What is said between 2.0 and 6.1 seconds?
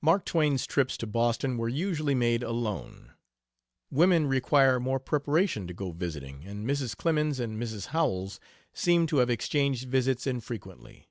made alone. Women require more preparation to go